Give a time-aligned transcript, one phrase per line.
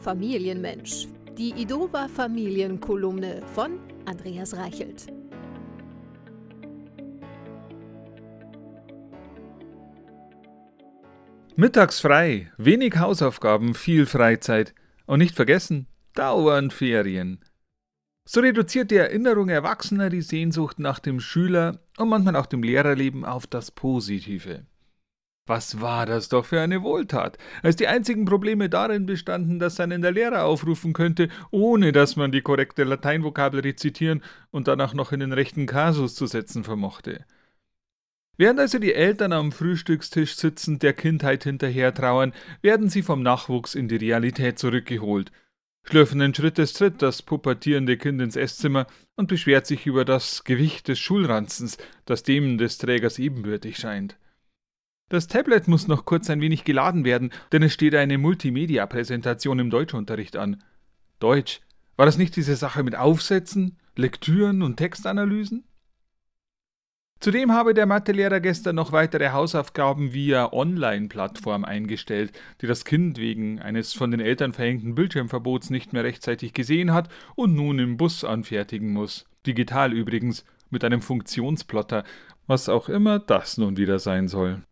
[0.00, 1.08] Familienmensch.
[1.36, 5.06] Die Idova Familienkolumne von Andreas Reichelt.
[11.56, 14.72] Mittags frei, wenig Hausaufgaben, viel Freizeit
[15.06, 17.40] und nicht vergessen, dauernd Ferien.
[18.24, 23.24] So reduziert die Erinnerung Erwachsener die Sehnsucht nach dem Schüler und manchmal auch dem Lehrerleben
[23.24, 24.64] auf das Positive.
[25.48, 30.02] Was war das doch für eine Wohltat, als die einzigen Probleme darin bestanden, dass einen
[30.02, 35.20] der Lehrer aufrufen könnte, ohne dass man die korrekte Lateinvokabel rezitieren und danach noch in
[35.20, 37.24] den rechten Kasus zu setzen vermochte.
[38.36, 43.74] Während also die Eltern am Frühstückstisch sitzend der Kindheit hinterher trauern, werden sie vom Nachwuchs
[43.74, 45.32] in die Realität zurückgeholt.
[45.82, 48.86] Schlürfenden Schrittes tritt das pubertierende Kind ins Esszimmer
[49.16, 54.18] und beschwert sich über das Gewicht des Schulranzens, das dem des Trägers ebenbürtig scheint.
[55.08, 59.70] Das Tablet muss noch kurz ein wenig geladen werden, denn es steht eine Multimedia-Präsentation im
[59.70, 60.62] Deutschunterricht an.
[61.18, 61.60] Deutsch.
[61.96, 65.64] War das nicht diese Sache mit Aufsätzen, Lektüren und Textanalysen?
[67.20, 73.60] Zudem habe der Mathelehrer gestern noch weitere Hausaufgaben via Online-Plattform eingestellt, die das Kind wegen
[73.60, 78.22] eines von den Eltern verhängten Bildschirmverbots nicht mehr rechtzeitig gesehen hat und nun im Bus
[78.22, 79.24] anfertigen muss.
[79.46, 82.04] Digital übrigens, mit einem Funktionsplotter,
[82.46, 84.62] was auch immer das nun wieder sein soll.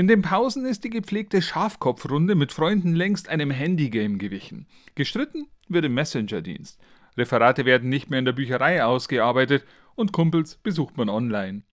[0.00, 4.66] In den Pausen ist die gepflegte Schafkopfrunde mit Freunden längst einem Handygame gewichen.
[4.94, 6.80] Gestritten wird im Messenger-Dienst.
[7.18, 11.64] Referate werden nicht mehr in der Bücherei ausgearbeitet und Kumpels besucht man online.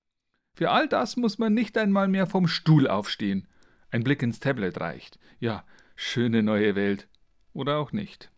[0.57, 3.47] Für all das muss man nicht einmal mehr vom Stuhl aufstehen.
[3.91, 5.19] Ein Blick ins Tablet reicht.
[5.39, 5.63] Ja,
[5.95, 7.07] schöne neue Welt.
[7.53, 8.29] Oder auch nicht.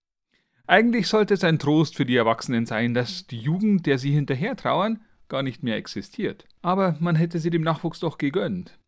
[0.67, 4.56] Eigentlich sollte es ein Trost für die Erwachsenen sein, dass die Jugend, der sie hinterher
[4.56, 6.45] trauern, gar nicht mehr existiert.
[6.62, 8.79] Aber man hätte sie dem Nachwuchs doch gegönnt.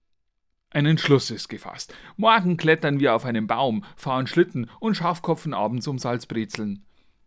[0.74, 1.94] Ein Entschluss ist gefasst.
[2.16, 6.86] Morgen klettern wir auf einen Baum, fahren Schlitten und Schafkopfen abends um Salzbrezeln.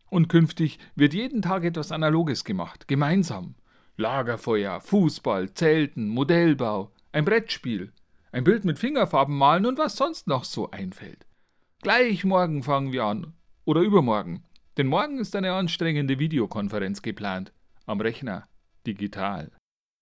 [0.08, 3.54] Und künftig wird jeden Tag etwas Analoges gemacht, gemeinsam.
[3.98, 7.92] Lagerfeuer, Fußball, Zelten, Modellbau, ein Brettspiel,
[8.32, 11.26] ein Bild mit Fingerfarben malen und was sonst noch so einfällt.
[11.82, 13.34] Gleich morgen fangen wir an.
[13.66, 14.42] Oder übermorgen.
[14.78, 17.52] Denn morgen ist eine anstrengende Videokonferenz geplant.
[17.84, 18.48] Am Rechner.
[18.86, 19.52] Digital.